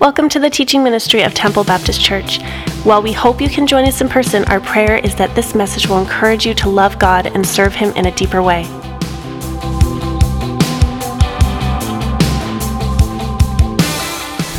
[0.00, 2.40] Welcome to the teaching ministry of Temple Baptist Church.
[2.84, 5.86] While we hope you can join us in person, our prayer is that this message
[5.88, 8.64] will encourage you to love God and serve Him in a deeper way.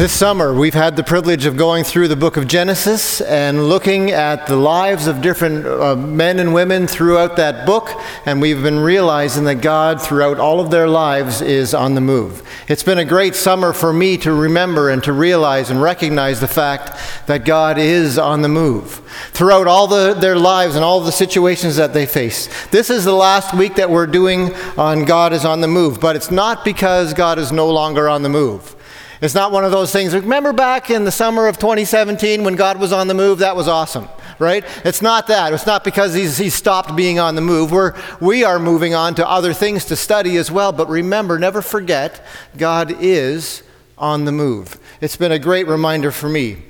[0.02, 4.09] This summer, we've had the privilege of going through the book of Genesis and looking
[4.09, 7.91] at the lives of different uh, men and women throughout that book,
[8.25, 12.41] and we've been realizing that God, throughout all of their lives, is on the move.
[12.67, 16.47] It's been a great summer for me to remember and to realize and recognize the
[16.47, 21.11] fact that God is on the move throughout all the, their lives and all the
[21.11, 22.49] situations that they face.
[22.70, 26.16] This is the last week that we're doing on God is on the move, but
[26.16, 28.75] it's not because God is no longer on the move.
[29.21, 30.16] It's not one of those things.
[30.16, 33.38] Remember back in the summer of 2017 when God was on the move?
[33.39, 34.07] That was awesome,
[34.39, 34.66] right?
[34.84, 35.53] It's not that.
[35.53, 37.71] It's not because he's, stopped being on the move.
[37.71, 40.71] We're, we are moving on to other things to study as well.
[40.71, 42.25] But remember, never forget,
[42.57, 43.61] God is
[43.95, 44.80] on the move.
[45.02, 46.64] It's been a great reminder for me.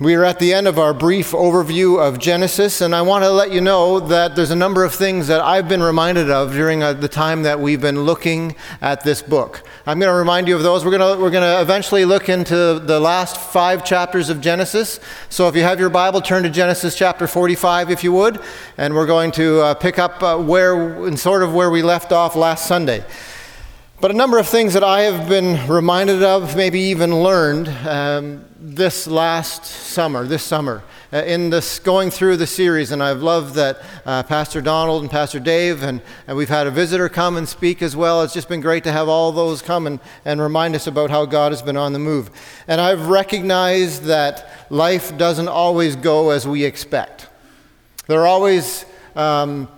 [0.00, 3.30] We are at the end of our brief overview of Genesis, and I want to
[3.30, 6.82] let you know that there's a number of things that I've been reminded of during
[6.82, 9.62] uh, the time that we've been looking at this book.
[9.84, 10.86] I'm going to remind you of those.
[10.86, 15.00] We're going to, we're going to eventually look into the last five chapters of Genesis.
[15.28, 18.40] So if you have your Bible, turn to Genesis chapter 45, if you would,
[18.78, 22.10] and we're going to uh, pick up uh, where, and sort of where we left
[22.10, 23.04] off last Sunday.
[24.00, 28.46] But a number of things that I have been reminded of, maybe even learned um,
[28.62, 30.82] this last summer, this summer,
[31.14, 32.92] uh, in this going through the series.
[32.92, 36.70] And I've loved that uh, Pastor Donald and Pastor Dave, and, and we've had a
[36.70, 38.22] visitor come and speak as well.
[38.22, 41.24] It's just been great to have all those come and, and remind us about how
[41.24, 42.30] God has been on the move.
[42.68, 47.28] And I've recognized that life doesn't always go as we expect.
[48.08, 48.84] There are always
[49.16, 49.68] um,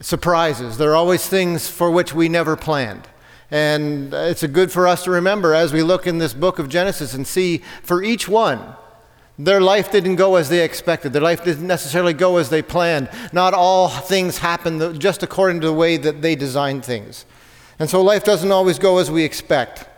[0.00, 3.06] surprises, there are always things for which we never planned.
[3.50, 7.14] And it's good for us to remember as we look in this book of Genesis
[7.14, 8.76] and see for each one,
[9.38, 11.12] their life didn't go as they expected.
[11.12, 13.08] Their life didn't necessarily go as they planned.
[13.32, 17.24] Not all things happen just according to the way that they designed things.
[17.78, 19.88] And so life doesn't always go as we expect.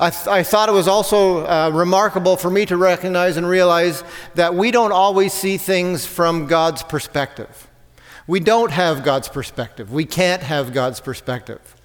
[0.00, 4.02] I, th- I thought it was also uh, remarkable for me to recognize and realize
[4.34, 7.68] that we don't always see things from God's perspective.
[8.26, 9.92] We don't have God's perspective.
[9.92, 11.76] We can't have God's perspective.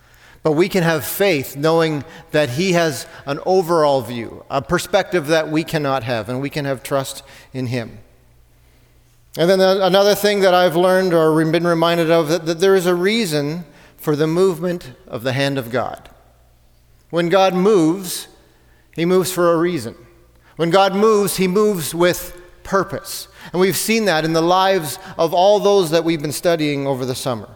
[0.45, 5.49] But we can have faith knowing that He has an overall view, a perspective that
[5.49, 7.97] we cannot have, and we can have trust in Him.
[9.39, 12.85] And then another thing that I've learned or been reminded of that, that there is
[12.85, 13.65] a reason
[13.97, 16.11] for the movement of the hand of God.
[17.09, 18.27] When God moves,
[18.93, 19.95] He moves for a reason.
[20.57, 23.29] When God moves, He moves with purpose.
[23.51, 27.03] And we've seen that in the lives of all those that we've been studying over
[27.03, 27.49] the summer.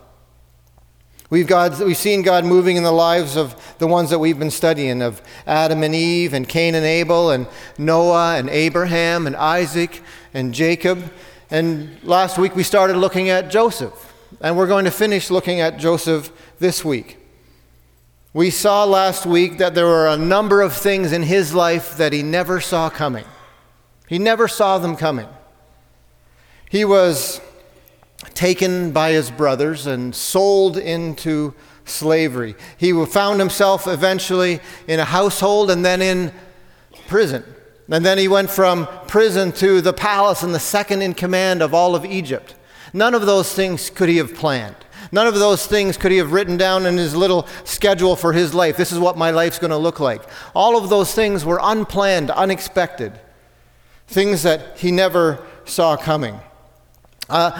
[1.31, 4.49] We've, God, we've seen God moving in the lives of the ones that we've been
[4.49, 7.45] studying of Adam and Eve, and Cain and Abel, and
[7.77, 10.01] Noah, and Abraham, and Isaac,
[10.33, 11.11] and Jacob.
[11.51, 15.77] And last week we started looking at Joseph, and we're going to finish looking at
[15.77, 17.17] Joseph this week.
[18.33, 22.11] We saw last week that there were a number of things in his life that
[22.11, 23.25] he never saw coming.
[24.07, 25.27] He never saw them coming.
[26.71, 27.39] He was
[28.39, 32.55] taken by his brothers and sold into slavery.
[32.77, 36.31] He found himself eventually in a household and then in
[37.09, 37.43] prison.
[37.91, 41.73] And then he went from prison to the palace and the second in command of
[41.73, 42.55] all of Egypt.
[42.93, 44.77] None of those things could he have planned.
[45.11, 48.53] None of those things could he have written down in his little schedule for his
[48.53, 48.77] life.
[48.77, 50.21] This is what my life's going to look like.
[50.55, 53.19] All of those things were unplanned, unexpected,
[54.07, 56.39] things that he never saw coming.
[57.29, 57.51] Uh,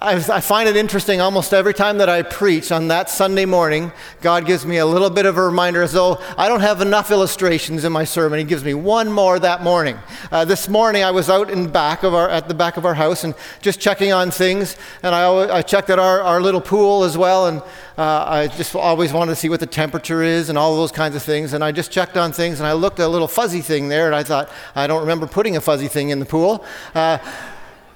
[0.00, 3.90] I, I, find it interesting almost every time that I preach on that Sunday morning,
[4.20, 7.10] God gives me a little bit of a reminder as though I don't have enough
[7.10, 8.38] illustrations in my sermon.
[8.38, 9.98] He gives me one more that morning.
[10.30, 12.94] Uh, this morning I was out in back of our, at the back of our
[12.94, 16.60] house and just checking on things, and I, always, I checked at our, our little
[16.60, 17.62] pool as well, and
[17.98, 21.16] uh, I just always wanted to see what the temperature is and all those kinds
[21.16, 23.60] of things, and I just checked on things, and I looked at a little fuzzy
[23.60, 26.64] thing there, and I thought, I don't remember putting a fuzzy thing in the pool.
[26.94, 27.18] Uh,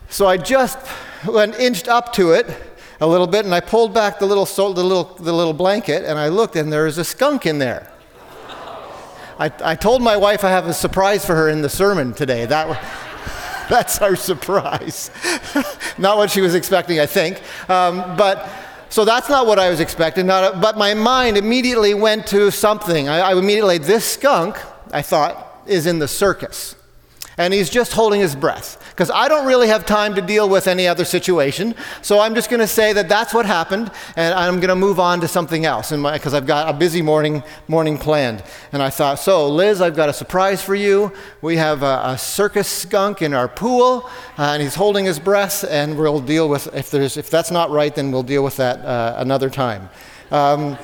[0.08, 0.76] so I just
[1.26, 2.46] went inched up to it
[3.00, 6.18] a little bit, and I pulled back the little, the little, the little blanket, and
[6.18, 7.90] I looked, and there was a skunk in there.
[9.38, 12.44] I, I told my wife I have a surprise for her in the sermon today.
[12.44, 12.68] That,
[13.70, 15.10] that's our surprise.
[15.98, 17.40] not what she was expecting, I think.
[17.70, 18.50] Um, but
[18.90, 20.26] so that's not what I was expecting.
[20.26, 23.08] Not, but my mind immediately went to something.
[23.08, 24.58] I, I immediately, this skunk,
[24.92, 26.76] I thought, is in the circus.
[27.40, 28.76] And he's just holding his breath.
[28.90, 32.50] Because I don't really have time to deal with any other situation, so I'm just
[32.50, 35.64] going to say that that's what happened, and I'm going to move on to something
[35.64, 38.44] else because I've got a busy morning morning planned.
[38.72, 41.12] And I thought, so Liz, I've got a surprise for you.
[41.40, 45.64] We have a, a circus skunk in our pool, uh, and he's holding his breath,
[45.64, 48.84] and we'll deal with if there's if that's not right, then we'll deal with that
[48.84, 49.88] uh, another time.
[50.30, 50.76] Um,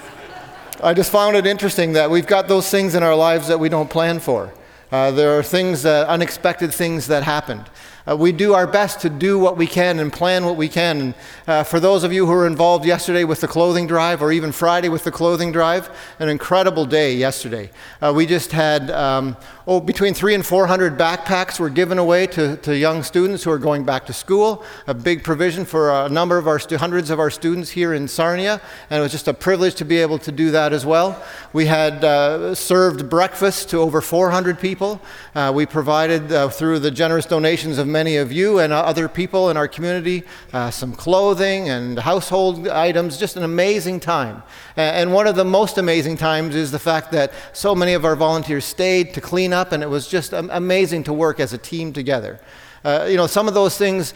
[0.83, 3.69] I just found it interesting that we've got those things in our lives that we
[3.69, 4.55] don't plan for.
[4.91, 7.65] Uh, there are things, unexpected things that happened.
[8.09, 11.01] Uh, we do our best to do what we can and plan what we can.
[11.01, 11.15] And
[11.47, 14.53] uh, for those of you who were involved yesterday with the clothing drive, or even
[14.53, 17.71] Friday with the clothing drive, an incredible day yesterday.
[18.01, 19.37] Uh, we just had um,
[19.67, 23.51] oh, between three and four hundred backpacks were given away to, to young students who
[23.51, 24.65] are going back to school.
[24.87, 28.07] A big provision for a number of our stu- hundreds of our students here in
[28.07, 28.61] Sarnia,
[28.91, 31.21] and it was just a privilege to be able to do that as well.
[31.53, 35.01] We had uh, served breakfast to over 400 people.
[35.35, 39.49] Uh, we provided uh, through the generous donations of many of you and other people
[39.51, 40.23] in our community
[40.53, 43.17] uh, some clothing and household items.
[43.17, 44.43] Just an amazing time.
[44.77, 48.17] And one of the most amazing times is the fact that so many of our
[48.17, 51.93] volunteers stayed to clean up, and it was just amazing to work as a team
[51.93, 52.39] together.
[52.85, 54.15] Uh, you know, some of those things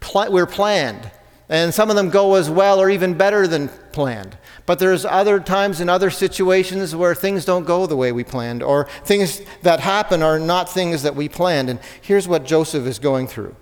[0.00, 1.10] pl- were planned,
[1.50, 4.38] and some of them go as well or even better than planned.
[4.66, 8.62] But there's other times in other situations where things don't go the way we planned,
[8.62, 11.68] or things that happen are not things that we planned.
[11.68, 13.56] And here's what Joseph is going through.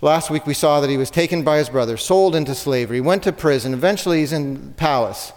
[0.00, 3.22] Last week we saw that he was taken by his brothers, sold into slavery, went
[3.24, 5.34] to prison, eventually he's in the palace.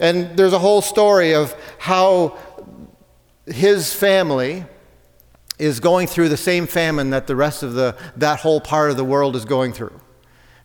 [0.00, 2.38] And there's a whole story of how
[3.44, 4.64] his family
[5.58, 8.96] is going through the same famine that the rest of the, that whole part of
[8.96, 10.00] the world is going through.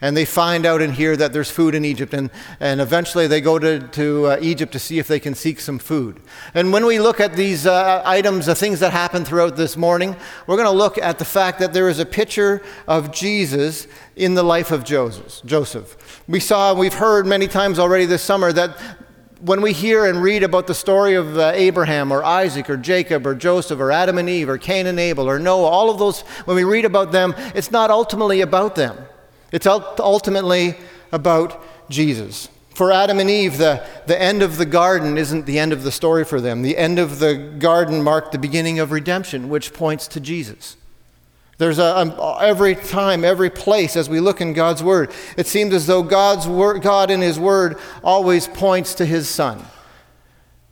[0.05, 2.29] And they find out and hear that there's food in Egypt, and,
[2.59, 5.79] and eventually they go to, to uh, Egypt to see if they can seek some
[5.79, 6.19] food.
[6.53, 10.15] And when we look at these uh, items, the things that happened throughout this morning,
[10.45, 14.35] we're going to look at the fact that there is a picture of Jesus in
[14.35, 15.41] the life of Joseph.
[15.43, 16.21] Joseph.
[16.27, 18.77] We saw, we've heard many times already this summer that
[19.39, 23.25] when we hear and read about the story of uh, Abraham or Isaac or Jacob
[23.25, 26.21] or Joseph or Adam and Eve or Cain and Abel or Noah, all of those,
[26.45, 28.95] when we read about them, it's not ultimately about them.
[29.55, 30.75] It's ultimately
[31.13, 32.49] about Jesus.
[32.71, 35.93] For Adam and Eve, the, the end of the garden isn't the end of the
[35.93, 36.61] story for them.
[36.61, 40.75] The end of the garden marked the beginning of redemption, which points to Jesus.
[41.57, 45.73] There's a, a, every time, every place as we look in God's Word, it seems
[45.73, 49.65] as though God's word, God in His Word always points to His Son.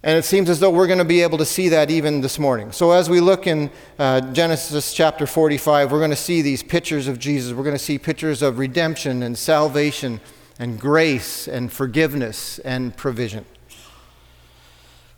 [0.05, 2.38] And it seems as though we're going to be able to see that even this
[2.38, 2.73] morning.
[2.73, 7.07] So, as we look in uh, Genesis chapter 45, we're going to see these pictures
[7.07, 7.53] of Jesus.
[7.53, 10.19] We're going to see pictures of redemption and salvation
[10.59, 13.45] and grace and forgiveness and provision.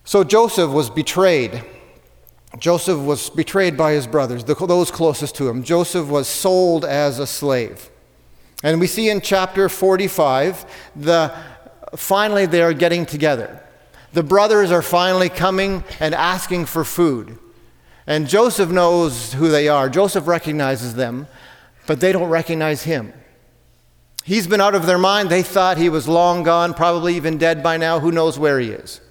[0.04, 1.64] So, Joseph was betrayed.
[2.60, 5.64] Joseph was betrayed by his brothers, those closest to him.
[5.64, 7.90] Joseph was sold as a slave.
[8.64, 11.36] And we see in chapter 45, the,
[11.96, 13.65] finally they are getting together.
[14.16, 17.38] The brothers are finally coming and asking for food.
[18.08, 19.90] And Joseph knows who they are.
[19.90, 21.28] Joseph recognizes them,
[21.86, 23.12] but they don't recognize him.
[24.24, 25.30] He's been out of their mind.
[25.30, 28.00] They thought he was long gone, probably even dead by now.
[28.00, 29.02] Who knows where he is?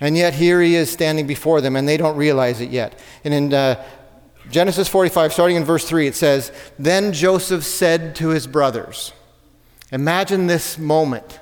[0.00, 2.98] And yet here he is standing before them, and they don't realize it yet.
[3.22, 3.84] And in uh,
[4.50, 9.12] Genesis 45, starting in verse 3, it says, Then Joseph said to his brothers,
[9.92, 11.38] Imagine this moment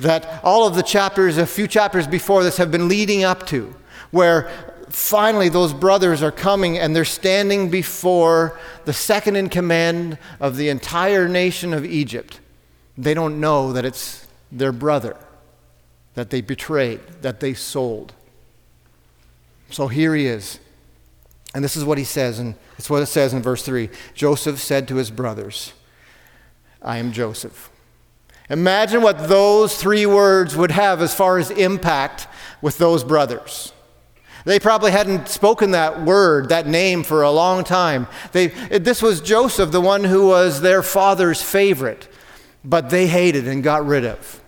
[0.00, 3.74] that all of the chapters, a few chapters before this, have been leading up to,
[4.10, 4.50] where
[4.88, 10.68] finally those brothers are coming and they're standing before the second in command of the
[10.68, 12.40] entire nation of Egypt.
[12.96, 15.16] They don't know that it's their brother
[16.14, 18.14] that they betrayed, that they sold.
[19.70, 20.58] So here he is.
[21.54, 23.90] And this is what he says, and it's what it says in verse 3.
[24.14, 25.72] Joseph said to his brothers,
[26.82, 27.70] I am Joseph.
[28.48, 32.28] Imagine what those three words would have as far as impact
[32.62, 33.72] with those brothers.
[34.44, 38.06] They probably hadn't spoken that word, that name, for a long time.
[38.30, 42.08] They, this was Joseph, the one who was their father's favorite,
[42.64, 44.40] but they hated and got rid of.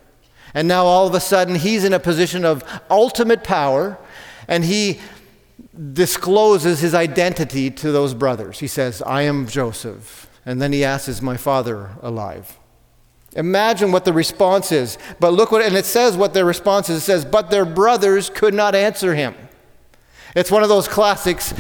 [0.55, 3.99] And now all of a sudden he's in a position of ultimate power
[4.47, 5.01] and he
[5.93, 8.61] discloses his identity to those brothers.
[8.61, 10.31] He says, I am Joseph.
[10.47, 12.58] And then he asks, Is my father alive?
[13.39, 14.99] Imagine what the response is.
[15.21, 16.99] But look what, and it says what their response is.
[16.99, 19.35] It says, But their brothers could not answer him.
[20.35, 21.55] It's one of those classics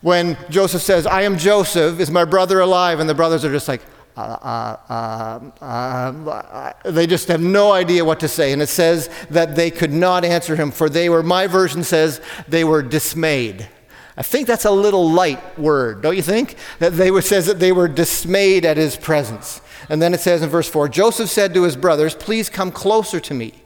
[0.00, 2.98] when Joseph says, I am Joseph, is my brother alive?
[2.98, 3.82] And the brothers are just like,
[4.16, 8.52] uh, uh, uh, they just have no idea what to say.
[8.52, 12.22] And it says that they could not answer him, for they were, my version says,
[12.48, 13.68] they were dismayed.
[14.16, 16.56] I think that's a little light word, don't you think?
[16.78, 19.60] That they were, says that they were dismayed at his presence.
[19.88, 23.20] And then it says in verse 4 Joseph said to his brothers, Please come closer
[23.20, 23.62] to me.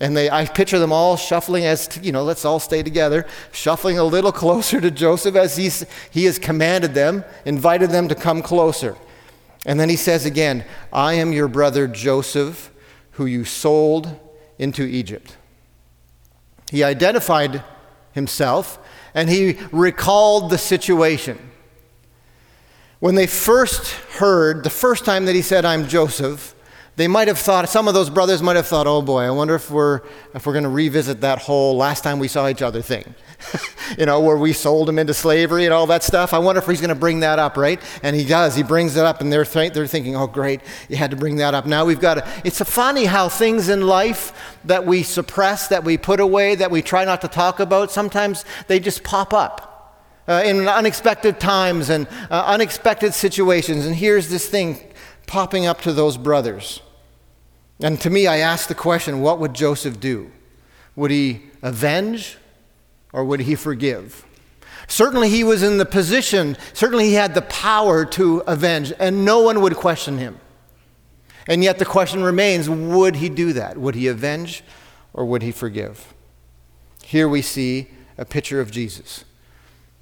[0.00, 3.98] And they, I picture them all shuffling as, you know, let's all stay together, shuffling
[3.98, 8.42] a little closer to Joseph as he's, he has commanded them, invited them to come
[8.42, 8.96] closer.
[9.66, 12.70] And then he says again, I am your brother Joseph,
[13.12, 14.18] who you sold
[14.58, 15.36] into Egypt.
[16.70, 17.62] He identified
[18.12, 18.78] himself
[19.14, 21.38] and he recalled the situation.
[23.00, 26.54] When they first heard, the first time that he said, I'm Joseph,
[26.96, 29.56] they might have thought, some of those brothers might have thought, oh boy, I wonder
[29.56, 32.82] if we're, if we're going to revisit that whole last time we saw each other
[32.82, 33.14] thing.
[33.98, 36.32] you know, where we sold him into slavery and all that stuff.
[36.32, 37.80] I wonder if he's going to bring that up, right?
[38.04, 38.54] And he does.
[38.54, 41.36] He brings it up, and they're, th- they're thinking, oh, great, you had to bring
[41.36, 41.66] that up.
[41.66, 42.26] Now we've got to.
[42.44, 46.80] It's funny how things in life that we suppress, that we put away, that we
[46.80, 49.73] try not to talk about, sometimes they just pop up.
[50.26, 53.84] Uh, in unexpected times and uh, unexpected situations.
[53.84, 54.80] And here's this thing
[55.26, 56.80] popping up to those brothers.
[57.80, 60.30] And to me, I ask the question what would Joseph do?
[60.96, 62.38] Would he avenge
[63.12, 64.24] or would he forgive?
[64.86, 69.40] Certainly, he was in the position, certainly, he had the power to avenge, and no
[69.40, 70.38] one would question him.
[71.46, 73.78] And yet, the question remains would he do that?
[73.78, 74.62] Would he avenge
[75.12, 76.12] or would he forgive?
[77.02, 77.88] Here we see
[78.18, 79.24] a picture of Jesus,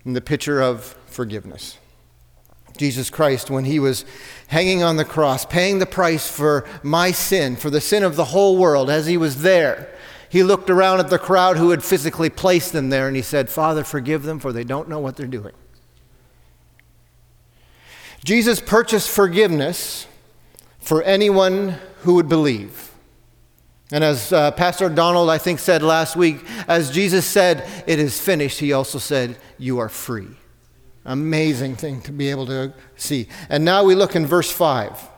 [0.05, 1.79] and the picture of forgiveness.
[2.77, 4.05] Jesus Christ, when he was
[4.49, 8.25] hanging on the cross, paying the price for my sin, for the sin of the
[8.27, 9.89] whole world, as he was there,
[10.29, 13.51] he looked around at the crowd who had physically placed him there and he said,
[13.51, 15.53] Father, forgive them, for they don't know what they're doing.
[18.25, 20.07] Jesus purchased forgiveness
[20.79, 22.93] for anyone who would believe.
[23.91, 28.19] And as uh, Pastor Donald, I think, said last week, as Jesus said, It is
[28.19, 30.27] finished, he also said, You are free.
[31.05, 33.29] Amazing thing to be able to see.
[33.49, 35.09] And now we look in verse 5.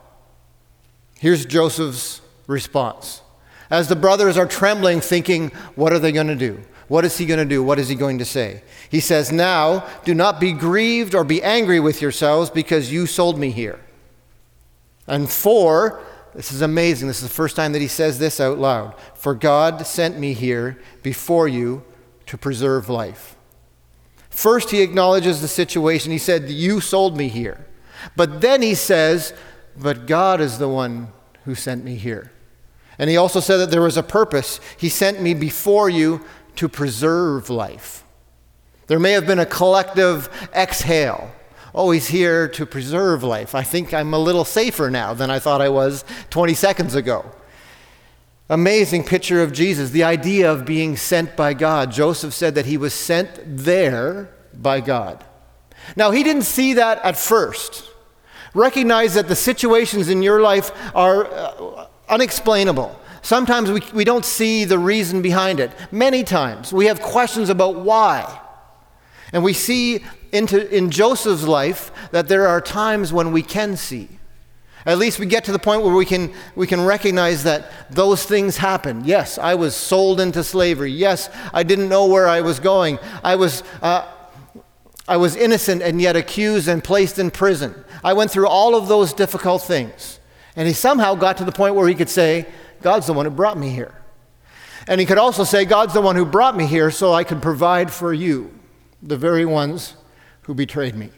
[1.19, 3.23] Here's Joseph's response.
[3.71, 6.61] As the brothers are trembling, thinking, What are they going to do?
[6.89, 7.63] What is he going to do?
[7.63, 8.63] What is he going to say?
[8.91, 13.39] He says, Now do not be grieved or be angry with yourselves because you sold
[13.39, 13.81] me here.
[15.07, 16.03] And for,
[16.35, 17.09] this is amazing.
[17.09, 18.95] This is the first time that he says this out loud.
[19.15, 21.83] For God sent me here before you
[22.27, 23.37] to preserve life.
[24.35, 26.11] First, he acknowledges the situation.
[26.11, 27.65] He said, You sold me here.
[28.17, 29.33] But then he says,
[29.77, 31.09] But God is the one
[31.45, 32.33] who sent me here.
[32.99, 34.59] And he also said that there was a purpose.
[34.77, 36.21] He sent me before you
[36.57, 38.05] to preserve life.
[38.89, 41.31] There may have been a collective exhale.
[41.73, 43.55] Oh, he's here to preserve life.
[43.55, 47.25] I think I'm a little safer now than I thought I was 20 seconds ago.
[48.51, 51.91] Amazing picture of Jesus, the idea of being sent by God.
[51.91, 55.25] Joseph said that he was sent there by God.
[55.97, 57.91] Now, he didn't see that at first.
[58.53, 62.99] Recognize that the situations in your life are uh, unexplainable.
[63.23, 65.73] Sometimes we, we don't see the reason behind it.
[65.91, 68.41] Many times we have questions about why.
[69.33, 74.09] And we see into, in Joseph's life that there are times when we can see.
[74.87, 78.25] At least we get to the point where we can, we can recognize that those
[78.25, 79.07] things happened.
[79.07, 80.91] Yes, I was sold into slavery.
[80.91, 82.99] Yes, I didn't know where I was going.
[83.23, 84.07] I was, uh,
[85.09, 87.85] I was innocent and yet accused and placed in prison.
[88.03, 90.21] I went through all of those difficult things.
[90.55, 92.47] And he somehow got to the point where he could say,
[92.83, 93.95] God's the one who brought me here.
[94.87, 97.41] And he could also say, God's the one who brought me here so I could
[97.41, 98.53] provide for you,
[99.03, 99.95] the very ones
[100.43, 101.11] who betrayed me.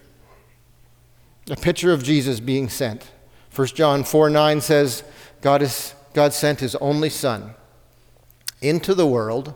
[1.50, 3.10] A picture of Jesus being sent.
[3.56, 5.02] 1 John 4 9 says,
[5.40, 7.54] God, is, God sent his only Son
[8.60, 9.54] into the world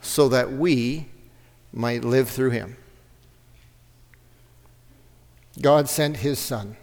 [0.00, 1.06] so that we
[1.72, 2.76] might live through him.
[5.60, 6.76] God sent his Son.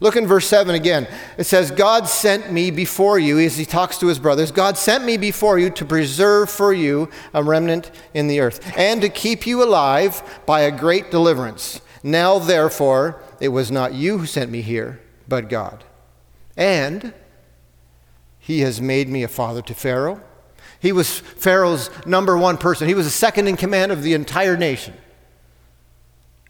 [0.00, 1.06] Look in verse 7 again.
[1.36, 5.04] It says, God sent me before you, as he talks to his brothers, God sent
[5.04, 9.46] me before you to preserve for you a remnant in the earth, and to keep
[9.46, 11.82] you alive by a great deliverance.
[12.02, 15.82] Now, therefore, it was not you who sent me here but God.
[16.58, 17.14] And
[18.38, 20.20] he has made me a father to Pharaoh.
[20.78, 24.58] He was Pharaoh's number one person, he was the second in command of the entire
[24.58, 24.92] nation.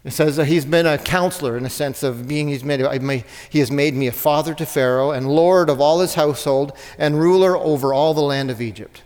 [0.03, 2.81] It says that he's been a counselor in the sense of being, he's made,
[3.49, 7.21] he has made me a father to Pharaoh and lord of all his household and
[7.21, 9.01] ruler over all the land of Egypt.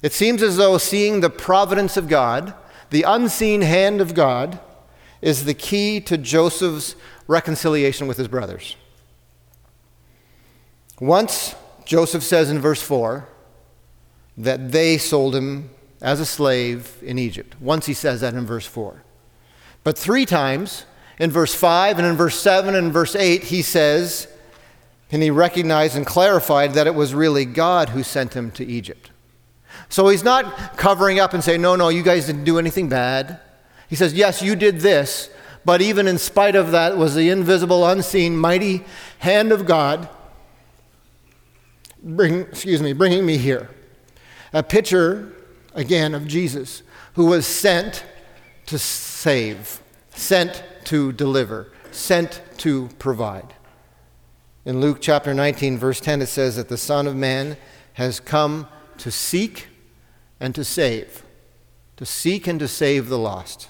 [0.00, 2.54] It seems as though seeing the providence of God,
[2.88, 4.60] the unseen hand of God,
[5.20, 6.94] is the key to Joseph's
[7.26, 8.76] reconciliation with his brothers.
[11.00, 11.54] Once,
[11.84, 13.28] Joseph says in verse 4
[14.38, 17.54] that they sold him as a slave in Egypt.
[17.60, 19.02] Once he says that in verse 4.
[19.84, 20.84] But three times,
[21.18, 24.28] in verse 5 and in verse 7 and verse 8, he says,
[25.10, 29.10] and he recognized and clarified that it was really God who sent him to Egypt.
[29.88, 33.40] So he's not covering up and saying, no, no, you guys didn't do anything bad.
[33.88, 35.30] He says, yes, you did this,
[35.66, 38.84] but even in spite of that was the invisible, unseen, mighty
[39.18, 40.08] hand of God
[42.00, 43.68] bring, excuse me, bringing me here.
[44.52, 45.32] A picture,
[45.74, 48.04] again, of Jesus who was sent
[48.66, 49.82] to save,
[50.14, 53.52] sent to deliver, sent to provide.
[54.64, 57.56] In Luke chapter 19, verse 10, it says that the Son of Man
[57.94, 58.68] has come
[58.98, 59.66] to seek
[60.38, 61.24] and to save,
[61.96, 63.68] to seek and to save the lost.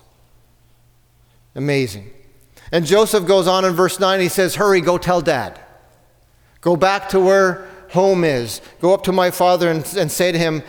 [1.56, 2.10] Amazing.
[2.70, 5.58] And Joseph goes on in verse 9, he says, Hurry, go tell dad.
[6.60, 8.60] Go back to where home is.
[8.80, 10.62] Go up to my father and, and say to him,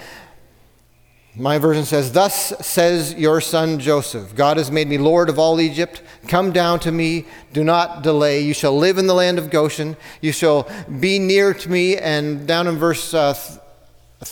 [1.36, 5.60] my version says, Thus says your son Joseph God has made me Lord of all
[5.60, 6.02] Egypt.
[6.28, 7.28] Come down to me.
[7.54, 8.42] Do not delay.
[8.42, 9.98] You shall live in the land of Goshen.
[10.20, 10.68] You shall
[11.00, 11.96] be near to me.
[11.96, 13.36] And down in verse uh,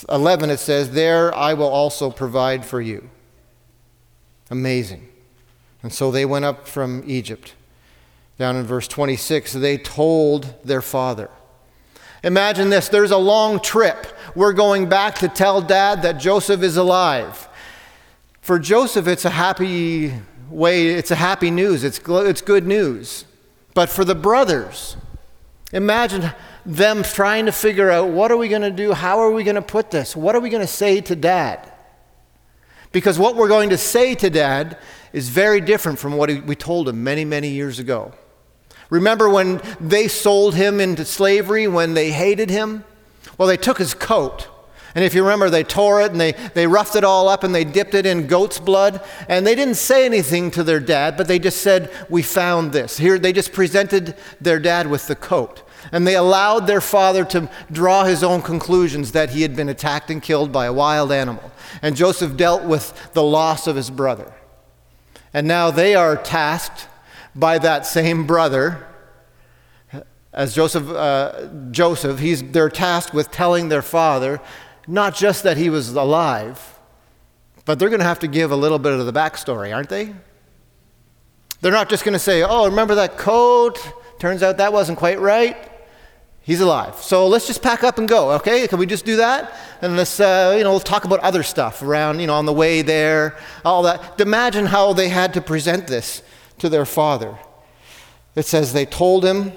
[0.10, 3.08] 11, it says, There I will also provide for you.
[4.50, 5.08] Amazing.
[5.86, 7.54] And so they went up from Egypt.
[8.40, 11.30] Down in verse 26, they told their father.
[12.24, 14.08] Imagine this there's a long trip.
[14.34, 17.48] We're going back to tell dad that Joseph is alive.
[18.42, 20.12] For Joseph, it's a happy
[20.50, 23.26] way, it's a happy news, it's, it's good news.
[23.76, 24.98] But for the brothers,
[25.72, 26.32] imagine
[26.66, 28.94] them trying to figure out what are we going to do?
[28.94, 30.16] How are we going to put this?
[30.16, 31.72] What are we going to say to dad?
[32.96, 34.78] Because what we're going to say to dad
[35.12, 38.14] is very different from what we told him many, many years ago.
[38.90, 42.86] Remember when they sold him into slavery, when they hated him?
[43.38, 44.48] Well, they took his coat.
[44.96, 47.54] And if you remember, they tore it and they, they roughed it all up and
[47.54, 49.04] they dipped it in goat's blood.
[49.28, 52.96] And they didn't say anything to their dad, but they just said, We found this.
[52.96, 55.64] Here, they just presented their dad with the coat.
[55.92, 60.10] And they allowed their father to draw his own conclusions that he had been attacked
[60.10, 61.52] and killed by a wild animal.
[61.82, 64.34] And Joseph dealt with the loss of his brother.
[65.34, 66.88] And now they are tasked
[67.36, 68.88] by that same brother.
[70.34, 74.42] As Joseph, uh, Joseph, he's, they're tasked with telling their father
[74.88, 76.80] not just that he was alive,
[77.66, 80.14] but they're going to have to give a little bit of the backstory, aren't they?
[81.62, 83.80] They're not just going to say, oh, remember that coat?
[84.20, 85.58] Turns out that wasn't quite right.
[86.46, 86.98] He's alive.
[86.98, 88.68] So let's just pack up and go, okay?
[88.68, 89.52] Can we just do that?
[89.82, 92.54] And let's, uh, you know, we'll talk about other stuff around, you know, on the
[92.54, 94.22] way there, all that.
[94.22, 96.22] Imagine how they had to present this
[96.60, 97.40] to their father.
[98.36, 99.54] It says they told him,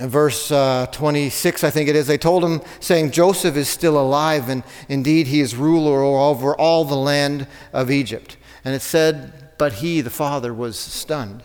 [0.00, 3.96] in verse uh, 26, I think it is, they told him, saying, Joseph is still
[3.96, 8.36] alive, and indeed he is ruler over all the land of Egypt.
[8.64, 11.44] And it said, But he, the father, was stunned,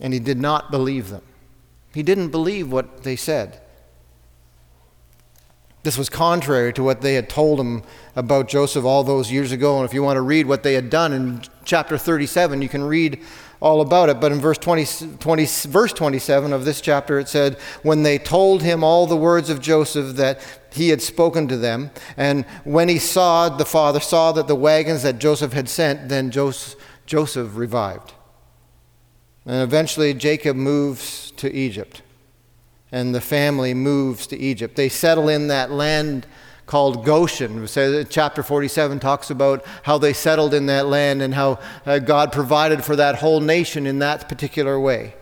[0.00, 1.22] and he did not believe them.
[1.94, 3.60] He didn't believe what they said.
[5.84, 7.82] This was contrary to what they had told him
[8.16, 9.76] about Joseph all those years ago.
[9.76, 12.82] And if you want to read what they had done in chapter 37, you can
[12.82, 13.22] read
[13.60, 14.18] all about it.
[14.18, 18.62] But in verse 20, 20, verse 27 of this chapter, it said, When they told
[18.62, 20.40] him all the words of Joseph that
[20.72, 25.02] he had spoken to them, and when he saw, the father saw that the wagons
[25.02, 28.14] that Joseph had sent, then Joseph, Joseph revived.
[29.46, 32.02] And eventually Jacob moves to Egypt
[32.90, 34.76] and the family moves to Egypt.
[34.76, 36.26] They settle in that land
[36.66, 37.66] called Goshen.
[38.08, 42.84] chapter 47 talks about how they settled in that land and how uh, God provided
[42.84, 45.14] for that whole nation in that particular way.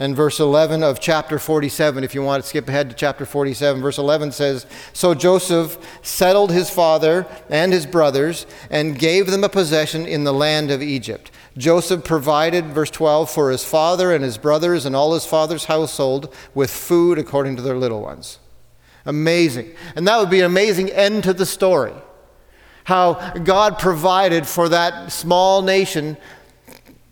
[0.00, 3.82] And verse 11 of chapter 47, if you want to skip ahead to chapter 47,
[3.82, 9.50] verse 11 says So Joseph settled his father and his brothers and gave them a
[9.50, 11.30] possession in the land of Egypt.
[11.58, 16.34] Joseph provided, verse 12, for his father and his brothers and all his father's household
[16.54, 18.38] with food according to their little ones.
[19.04, 19.70] Amazing.
[19.96, 21.92] And that would be an amazing end to the story.
[22.84, 26.16] How God provided for that small nation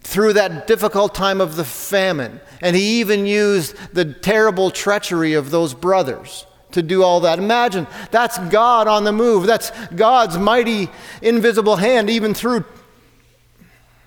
[0.09, 2.41] through that difficult time of the famine.
[2.63, 7.39] And he even used the terrible treachery of those brothers to do all that.
[7.39, 9.47] Imagine that's God on the move.
[9.47, 10.89] That's God's mighty,
[11.21, 12.65] invisible hand, even through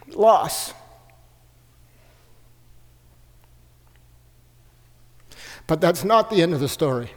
[0.07, 0.73] loss.
[5.67, 7.11] But that's not the end of the story.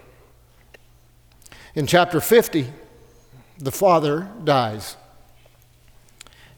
[1.75, 2.67] In chapter 50,
[3.57, 4.99] the father dies.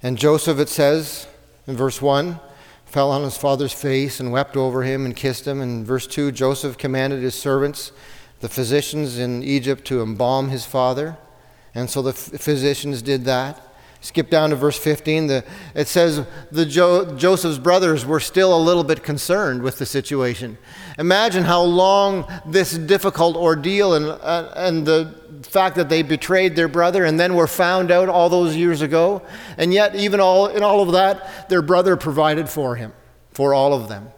[0.03, 1.29] And Joseph, it says
[1.67, 2.39] in verse 1,
[2.85, 5.61] fell on his father's face and wept over him and kissed him.
[5.61, 7.93] In verse 2, Joseph commanded his servants,
[8.41, 11.17] the physicians in Egypt, to embalm his father.
[11.75, 13.61] And so the physicians did that.
[14.07, 15.27] Skip down to verse 15.
[15.27, 19.85] The, it says the jo- Joseph's brothers were still a little bit concerned with the
[19.85, 20.59] situation.
[20.97, 26.69] Imagine how long this difficult ordeal and, uh, and the fact that they betrayed their
[26.69, 29.23] brother and then were found out all those years ago.
[29.59, 32.93] And yet, even all, in all of that, their brother provided for him,
[33.33, 34.11] for all of them.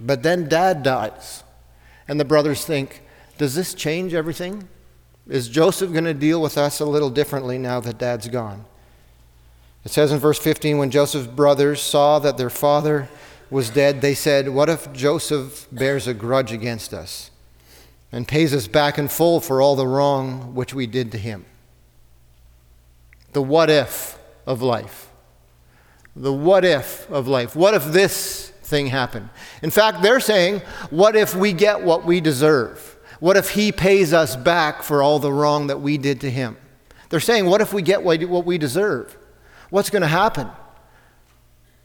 [0.00, 1.44] But then dad dies.
[2.08, 3.02] And the brothers think,
[3.38, 4.68] does this change everything?
[5.28, 8.64] Is Joseph going to deal with us a little differently now that dad's gone?
[9.84, 13.08] It says in verse 15 when Joseph's brothers saw that their father
[13.50, 17.30] was dead, they said, What if Joseph bears a grudge against us
[18.10, 21.44] and pays us back in full for all the wrong which we did to him?
[23.32, 25.08] The what if of life.
[26.14, 27.56] The what if of life.
[27.56, 29.30] What if this thing happened?
[29.62, 32.96] In fact, they're saying, What if we get what we deserve?
[33.20, 36.56] What if he pays us back for all the wrong that we did to him?
[37.08, 39.16] They're saying, What if we get what we deserve?
[39.72, 40.48] What's going to happen?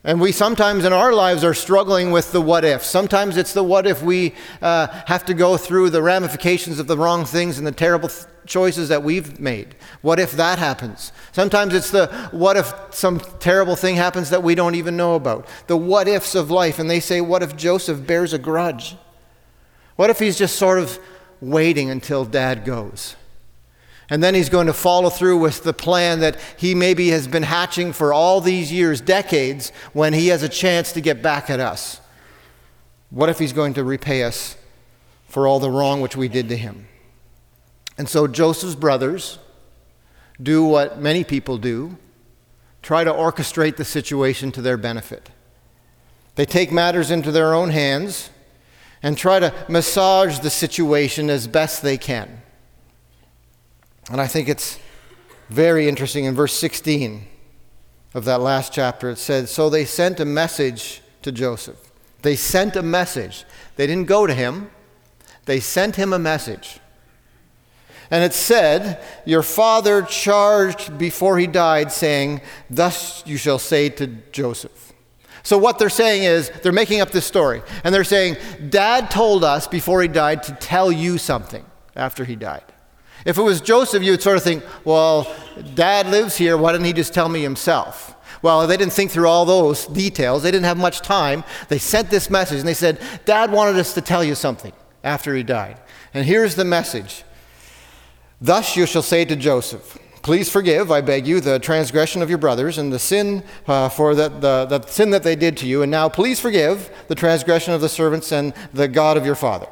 [0.03, 2.83] And we sometimes in our lives are struggling with the what if.
[2.83, 6.97] Sometimes it's the what if we uh, have to go through the ramifications of the
[6.97, 9.75] wrong things and the terrible th- choices that we've made.
[10.01, 11.13] What if that happens?
[11.31, 15.47] Sometimes it's the what if some terrible thing happens that we don't even know about.
[15.67, 16.79] The what ifs of life.
[16.79, 18.97] And they say, what if Joseph bears a grudge?
[19.95, 20.99] What if he's just sort of
[21.39, 23.15] waiting until dad goes?
[24.09, 27.43] And then he's going to follow through with the plan that he maybe has been
[27.43, 31.59] hatching for all these years, decades, when he has a chance to get back at
[31.59, 31.99] us.
[33.09, 34.55] What if he's going to repay us
[35.27, 36.87] for all the wrong which we did to him?
[37.97, 39.39] And so Joseph's brothers
[40.41, 41.97] do what many people do
[42.81, 45.29] try to orchestrate the situation to their benefit.
[46.35, 48.29] They take matters into their own hands
[49.03, 52.41] and try to massage the situation as best they can.
[54.11, 54.79] And I think it's
[55.49, 57.25] very interesting in verse 16
[58.13, 59.09] of that last chapter.
[59.09, 61.91] It said, So they sent a message to Joseph.
[62.21, 63.45] They sent a message.
[63.75, 64.71] They didn't go to him,
[65.45, 66.79] they sent him a message.
[68.09, 74.07] And it said, Your father charged before he died, saying, Thus you shall say to
[74.31, 74.93] Joseph.
[75.43, 77.61] So, what they're saying is, they're making up this story.
[77.83, 78.37] And they're saying,
[78.69, 81.65] Dad told us before he died to tell you something
[81.95, 82.63] after he died.
[83.27, 85.29] If it was Joseph, you would sort of think, well,
[85.75, 88.15] dad lives here, why didn't he just tell me himself?
[88.41, 90.43] Well, they didn't think through all those details.
[90.43, 91.43] They didn't have much time.
[91.67, 94.71] They sent this message and they said, Dad wanted us to tell you something
[95.03, 95.77] after he died.
[96.13, 97.25] And here's the message
[98.39, 102.37] Thus you shall say to Joseph, Please forgive, I beg you, the transgression of your
[102.37, 105.81] brothers and the sin uh, for the, the, the sin that they did to you.
[105.81, 109.67] And now please forgive the transgression of the servants and the God of your father.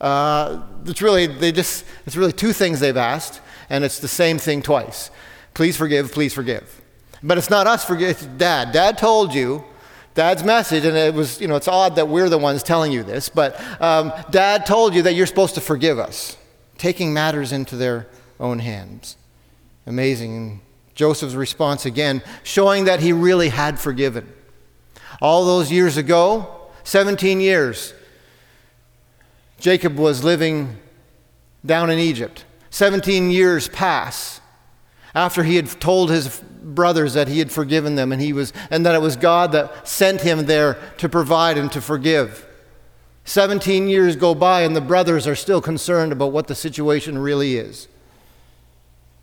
[0.00, 4.38] Uh, it's really they just it's really two things they've asked, and it's the same
[4.38, 5.10] thing twice.
[5.54, 6.80] Please forgive, please forgive.
[7.22, 8.10] But it's not us forgive.
[8.10, 8.72] It's Dad.
[8.72, 9.64] Dad told you.
[10.14, 13.04] Dad's message, and it was you know it's odd that we're the ones telling you
[13.04, 16.36] this, but um, Dad told you that you're supposed to forgive us,
[16.78, 18.08] taking matters into their
[18.40, 19.16] own hands.
[19.86, 20.60] Amazing.
[20.94, 24.30] Joseph's response again, showing that he really had forgiven.
[25.22, 27.94] All those years ago, 17 years,
[29.60, 30.78] Jacob was living
[31.64, 32.44] down in Egypt.
[32.70, 34.40] 17 years pass
[35.14, 38.86] after he had told his brothers that he had forgiven them and he was and
[38.86, 42.46] that it was God that sent him there to provide and to forgive.
[43.24, 47.56] 17 years go by and the brothers are still concerned about what the situation really
[47.56, 47.86] is.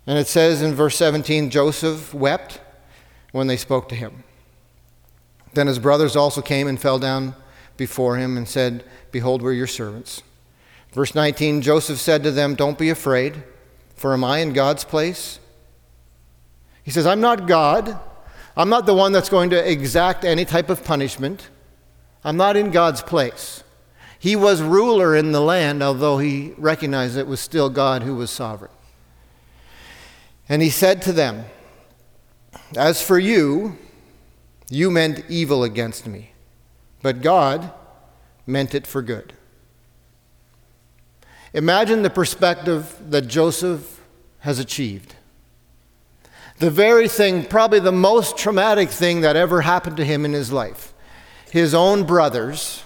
[0.06, 2.60] And it says in verse 17 Joseph wept
[3.32, 4.22] when they spoke to him.
[5.54, 7.34] Then his brothers also came and fell down
[7.76, 10.22] before him and said, Behold, we're your servants.
[10.98, 13.44] Verse 19 Joseph said to them, Don't be afraid,
[13.94, 15.38] for am I in God's place?
[16.82, 18.00] He says, I'm not God.
[18.56, 21.50] I'm not the one that's going to exact any type of punishment.
[22.24, 23.62] I'm not in God's place.
[24.18, 28.32] He was ruler in the land, although he recognized it was still God who was
[28.32, 28.72] sovereign.
[30.48, 31.44] And he said to them,
[32.76, 33.78] As for you,
[34.68, 36.32] you meant evil against me,
[37.02, 37.70] but God
[38.48, 39.34] meant it for good
[41.54, 44.02] Imagine the perspective that Joseph
[44.40, 45.14] has achieved.
[46.58, 50.52] The very thing, probably the most traumatic thing that ever happened to him in his
[50.52, 50.92] life.
[51.50, 52.84] His own brothers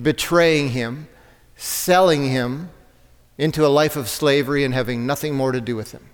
[0.00, 1.08] betraying him,
[1.56, 2.70] selling him
[3.36, 6.08] into a life of slavery and having nothing more to do with him.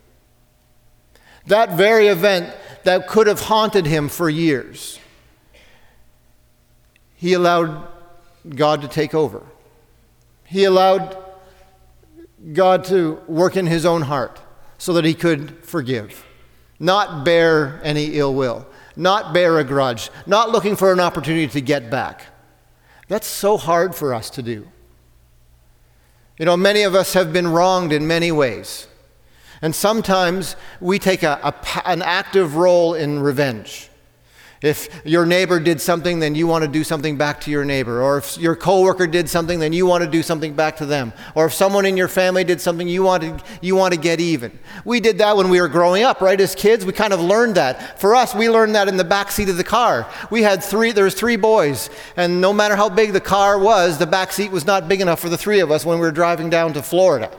[1.46, 4.98] That very event that could have haunted him for years,
[7.14, 7.86] he allowed
[8.48, 9.42] God to take over.
[10.44, 11.16] He allowed
[12.52, 14.40] God to work in his own heart
[14.78, 16.24] so that he could forgive,
[16.78, 21.60] not bear any ill will, not bear a grudge, not looking for an opportunity to
[21.60, 22.22] get back.
[23.08, 24.68] That's so hard for us to do.
[26.38, 28.86] You know, many of us have been wronged in many ways.
[29.60, 33.90] And sometimes we take a, a, an active role in revenge.
[34.60, 38.02] If your neighbor did something, then you want to do something back to your neighbor.
[38.02, 41.12] Or if your coworker did something, then you want to do something back to them.
[41.36, 44.18] Or if someone in your family did something, you want to, you want to get
[44.18, 44.58] even.
[44.84, 46.40] We did that when we were growing up, right?
[46.40, 48.00] As kids, we kind of learned that.
[48.00, 50.08] For us, we learned that in the back seat of the car.
[50.30, 53.98] We had three, there was three boys, and no matter how big the car was,
[53.98, 56.10] the back seat was not big enough for the three of us when we were
[56.10, 57.30] driving down to Florida.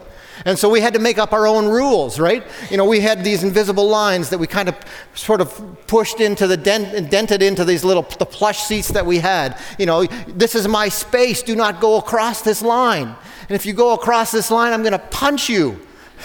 [0.45, 2.45] And so we had to make up our own rules, right?
[2.69, 4.75] You know, we had these invisible lines that we kind of
[5.13, 9.19] sort of pushed into the dent, dented into these little the plush seats that we
[9.19, 9.59] had.
[9.77, 11.41] You know, this is my space.
[11.41, 13.15] Do not go across this line.
[13.49, 15.79] And if you go across this line, I'm going to punch you.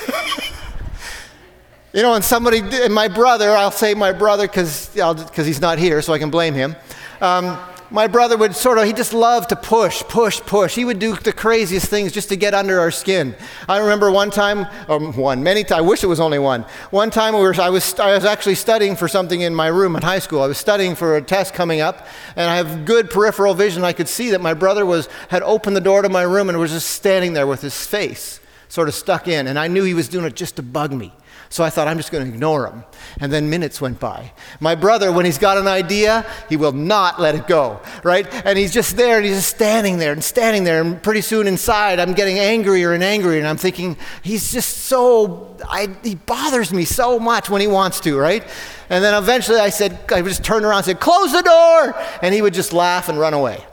[1.92, 4.92] you know, and somebody, and my brother, I'll say my brother because
[5.34, 6.76] he's not here, so I can blame him.
[7.20, 7.58] Um,
[7.90, 10.74] my brother would sort of, he just loved to push, push, push.
[10.74, 13.34] He would do the craziest things just to get under our skin.
[13.68, 16.62] I remember one time, or um, one, many times, I wish it was only one.
[16.90, 19.96] One time we were, I, was, I was actually studying for something in my room
[19.96, 20.42] in high school.
[20.42, 23.84] I was studying for a test coming up, and I have good peripheral vision.
[23.84, 26.58] I could see that my brother was, had opened the door to my room and
[26.58, 29.46] was just standing there with his face sort of stuck in.
[29.46, 31.12] And I knew he was doing it just to bug me.
[31.54, 32.82] So I thought, I'm just going to ignore him.
[33.20, 34.32] And then minutes went by.
[34.58, 38.26] My brother, when he's got an idea, he will not let it go, right?
[38.44, 40.82] And he's just there and he's just standing there and standing there.
[40.82, 43.38] And pretty soon inside, I'm getting angrier and angrier.
[43.38, 48.00] And I'm thinking, he's just so, I, he bothers me so much when he wants
[48.00, 48.42] to, right?
[48.90, 51.94] And then eventually I said, I just turned around and said, close the door.
[52.20, 53.64] And he would just laugh and run away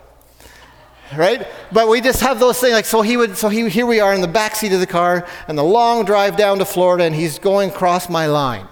[1.15, 1.47] right?
[1.71, 4.13] But we just have those things like so he would so he here we are
[4.13, 7.15] in the back seat of the car and the long drive down to Florida and
[7.15, 8.67] he's going across my line.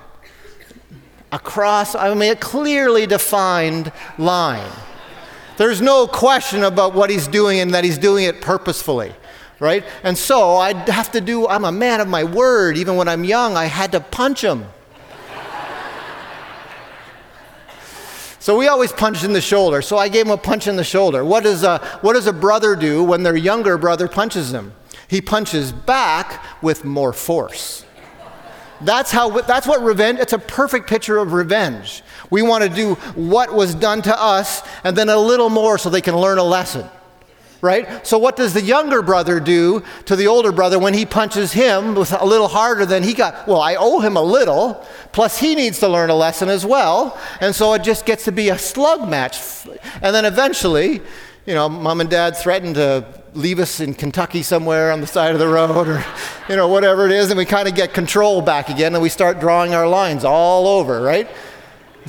[1.32, 4.71] Across I mean a clearly defined line.
[5.58, 9.13] There's no question about what he's doing and that he's doing it purposefully.
[9.60, 9.84] Right?
[10.04, 12.78] And so I'd have to do, I'm a man of my word.
[12.78, 14.65] Even when I'm young, I had to punch him.
[18.39, 19.82] So we always punched in the shoulder.
[19.82, 21.25] So I gave him a punch in the shoulder.
[21.25, 24.73] What does a, what does a brother do when their younger brother punches them?
[25.08, 27.86] He punches back with more force.
[28.82, 32.02] That's, how, that's what revenge, it's a perfect picture of revenge.
[32.30, 35.89] We want to do what was done to us and then a little more so
[35.89, 36.89] they can learn a lesson
[37.62, 38.06] right?
[38.06, 41.95] So, what does the younger brother do to the older brother when he punches him
[41.95, 43.48] with a little harder than he got?
[43.48, 47.17] Well, I owe him a little, plus he needs to learn a lesson as well.
[47.41, 49.39] And so it just gets to be a slug match.
[50.02, 51.02] And then eventually,
[51.45, 55.34] you know, mom and dad threaten to leave us in Kentucky somewhere on the side
[55.34, 56.04] of the road or,
[56.48, 59.10] you know, whatever it is, and we kind of get control back again and we
[59.10, 61.30] start drawing our lines all over, right?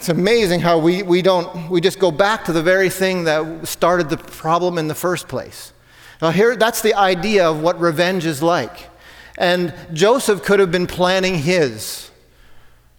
[0.01, 3.69] It's amazing how we, we don't, we just go back to the very thing that
[3.69, 5.75] started the problem in the first place.
[6.23, 8.89] Now, here, that's the idea of what revenge is like.
[9.37, 12.11] And Joseph could have been planning his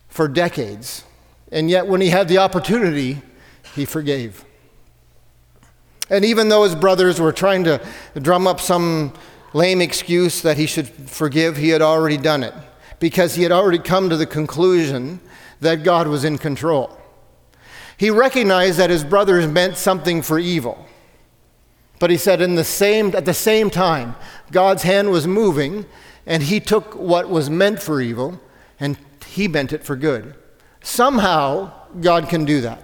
[0.10, 1.04] for decades.
[1.52, 3.24] And yet, when he had the opportunity,
[3.74, 4.46] he forgave.
[6.08, 7.84] And even though his brothers were trying to
[8.14, 9.12] drum up some
[9.54, 12.54] lame excuse that he should forgive, he had already done it
[13.00, 15.20] because he had already come to the conclusion
[15.62, 16.98] that God was in control.
[17.98, 20.86] He recognized that his brothers meant something for evil.
[22.00, 24.16] But he said in the same, at the same time,
[24.52, 25.86] God's hand was moving,
[26.26, 28.42] and he took what was meant for evil
[28.80, 28.98] and
[29.28, 30.36] he meant it for good.
[30.82, 31.72] Somehow,
[32.02, 32.84] God can do that.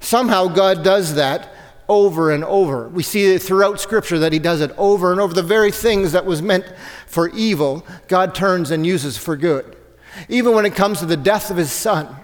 [0.00, 1.52] Somehow, God does that
[1.88, 2.88] over and over.
[2.88, 5.34] We see it throughout Scripture that He does it over and over.
[5.34, 6.64] The very things that was meant
[7.06, 9.76] for evil, God turns and uses for good.
[10.28, 12.14] Even when it comes to the death of his son,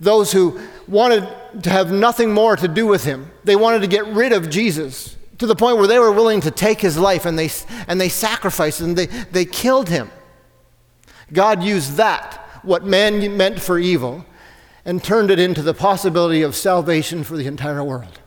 [0.00, 1.28] those who wanted
[1.62, 5.16] to have nothing more to do with him, they wanted to get rid of Jesus
[5.38, 7.50] to the point where they were willing to take his life and they,
[7.88, 10.10] and they sacrificed and they, they killed him.
[11.32, 14.24] God used that, what man meant for evil,
[14.84, 18.20] and turned it into the possibility of salvation for the entire world.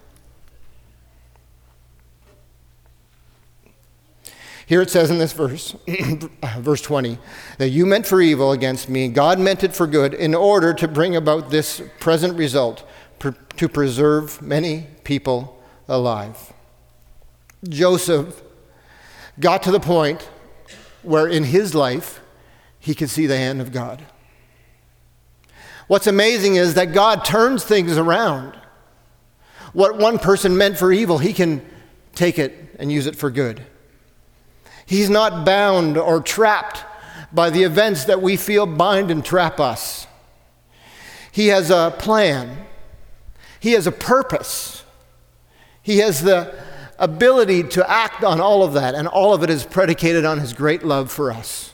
[4.67, 5.75] Here it says in this verse,
[6.59, 7.19] verse 20,
[7.59, 10.87] that you meant for evil against me, God meant it for good in order to
[10.87, 12.83] bring about this present result,
[13.19, 16.53] to preserve many people alive.
[17.69, 18.41] Joseph
[19.39, 20.29] got to the point
[21.03, 22.21] where in his life
[22.79, 24.03] he could see the hand of God.
[25.87, 28.57] What's amazing is that God turns things around.
[29.73, 31.63] What one person meant for evil, he can
[32.15, 33.63] take it and use it for good.
[34.85, 36.83] He's not bound or trapped
[37.31, 40.07] by the events that we feel bind and trap us.
[41.31, 42.65] He has a plan,
[43.59, 44.83] He has a purpose,
[45.81, 46.55] He has the
[46.97, 50.53] ability to act on all of that, and all of it is predicated on His
[50.53, 51.73] great love for us.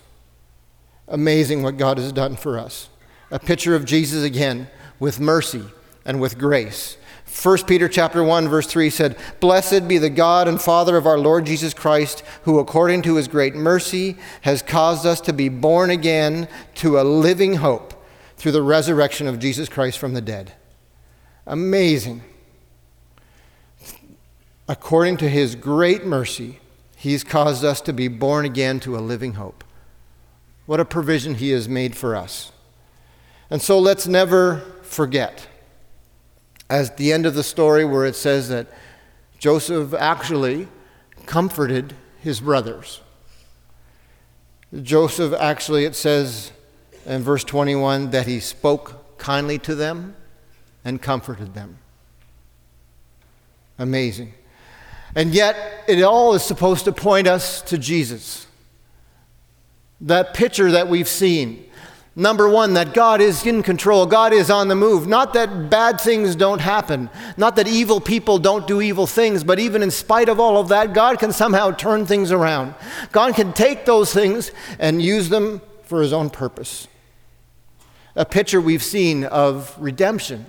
[1.08, 2.90] Amazing what God has done for us.
[3.30, 4.68] A picture of Jesus again
[5.00, 5.64] with mercy
[6.06, 6.98] and with grace.
[7.32, 11.18] 1 Peter chapter 1 verse 3 said, "Blessed be the God and Father of our
[11.18, 15.90] Lord Jesus Christ, who according to his great mercy has caused us to be born
[15.90, 17.94] again to a living hope
[18.36, 20.54] through the resurrection of Jesus Christ from the dead."
[21.48, 22.22] Amazing.
[24.68, 26.60] According to his great mercy,
[26.96, 29.64] he's caused us to be born again to a living hope.
[30.66, 32.52] What a provision he has made for us.
[33.50, 35.48] And so let's never forget
[36.72, 38.68] at the end of the story where it says that
[39.38, 40.68] Joseph actually
[41.26, 43.02] comforted his brothers.
[44.82, 46.52] Joseph actually, it says
[47.06, 50.16] in verse 21 that he spoke kindly to them
[50.86, 51.78] and comforted them.
[53.78, 54.34] Amazing.
[55.14, 58.48] And yet, it all is supposed to point us to Jesus.
[60.00, 61.66] That picture that we've seen
[62.22, 65.08] Number one, that God is in control, God is on the move.
[65.08, 69.58] Not that bad things don't happen, not that evil people don't do evil things, but
[69.58, 72.76] even in spite of all of that, God can somehow turn things around.
[73.12, 76.88] God can take those things and use them for His own purpose.
[78.16, 80.46] A picture we've seen of redemption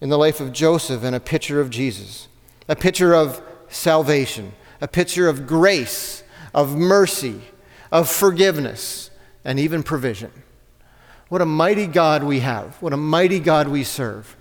[0.00, 2.28] in the life of Joseph and a picture of Jesus,
[2.66, 6.22] a picture of salvation, a picture of grace,
[6.54, 7.42] of mercy,
[7.92, 9.10] of forgiveness
[9.44, 10.32] and even provision.
[11.28, 12.80] What a mighty God we have.
[12.80, 14.36] What a mighty God we serve.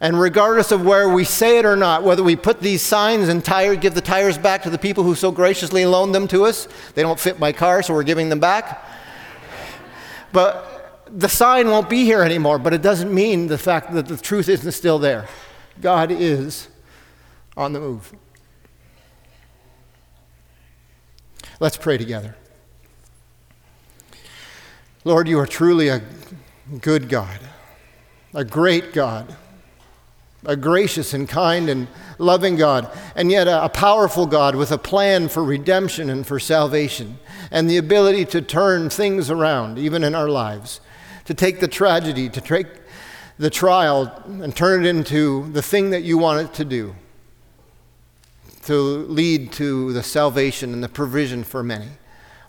[0.00, 3.44] And regardless of where we say it or not, whether we put these signs and
[3.44, 6.68] tire, give the tires back to the people who so graciously loaned them to us,
[6.94, 8.84] they don't fit my car, so we're giving them back.
[10.32, 14.16] But the sign won't be here anymore, but it doesn't mean the fact that the
[14.16, 15.28] truth isn't still there.
[15.80, 16.68] God is
[17.56, 18.12] on the move.
[21.60, 22.36] Let's pray together.
[25.06, 26.00] Lord, you are truly a
[26.80, 27.38] good God,
[28.32, 29.36] a great God,
[30.46, 31.88] a gracious and kind and
[32.18, 37.18] loving God, and yet a, powerful God with a plan for redemption and for salvation,
[37.50, 40.80] and the ability to turn things around, even in our lives,
[41.26, 42.66] to take the tragedy, to take
[43.38, 46.94] the trial, and turn it into the thing that you want it to do,
[48.62, 51.88] to lead to the salvation and the provision for many.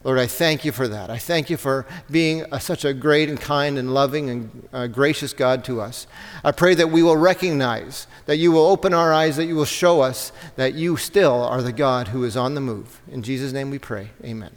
[0.06, 1.10] Lord, I thank you for that.
[1.10, 4.86] I thank you for being a, such a great and kind and loving and uh,
[4.86, 6.06] gracious God to us.
[6.44, 9.66] I pray that we will recognize, that you will open our eyes, that you will
[9.66, 13.02] show us that you still are the God who is on the move.
[13.12, 14.12] In Jesus' name we pray.
[14.24, 14.52] Amen.